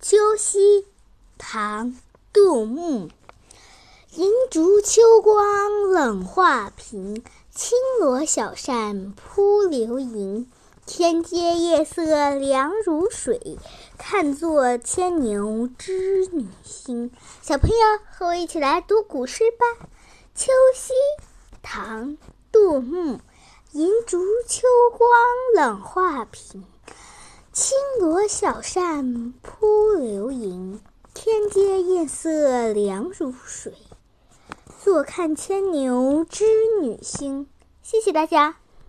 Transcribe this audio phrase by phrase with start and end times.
[0.00, 0.86] 秋夕，
[1.38, 1.88] 唐·
[2.32, 3.08] 杜牧。
[4.14, 10.48] 银烛秋光冷画屏，轻罗小扇扑流萤。
[10.86, 13.58] 天阶夜色凉如水，
[13.98, 17.10] 看作牵牛织女星。
[17.42, 17.76] 小朋友，
[18.12, 19.66] 和我一起来读古诗吧。
[20.32, 20.92] 《秋夕》
[21.60, 22.12] 唐·
[22.52, 23.18] 杜牧。
[23.72, 24.62] 银烛秋
[24.96, 25.10] 光
[25.56, 26.64] 冷画屏。
[27.60, 30.80] 轻罗小扇扑流萤，
[31.12, 33.74] 天阶夜色凉如水。
[34.80, 36.44] 坐看牵牛织
[36.80, 37.48] 女星。
[37.82, 38.58] 谢谢大家。